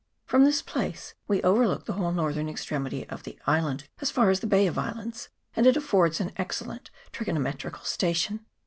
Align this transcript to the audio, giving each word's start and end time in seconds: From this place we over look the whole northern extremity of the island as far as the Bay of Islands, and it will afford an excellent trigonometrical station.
From 0.25 0.45
this 0.45 0.63
place 0.63 1.13
we 1.27 1.43
over 1.43 1.67
look 1.67 1.85
the 1.85 1.93
whole 1.93 2.11
northern 2.11 2.49
extremity 2.49 3.07
of 3.07 3.21
the 3.21 3.37
island 3.45 3.87
as 3.99 4.09
far 4.09 4.31
as 4.31 4.39
the 4.39 4.47
Bay 4.47 4.65
of 4.65 4.79
Islands, 4.79 5.29
and 5.55 5.67
it 5.67 5.75
will 5.75 5.83
afford 5.83 6.19
an 6.19 6.31
excellent 6.37 6.89
trigonometrical 7.11 7.83
station. 7.85 8.43